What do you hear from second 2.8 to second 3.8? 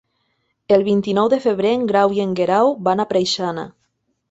van a Preixana.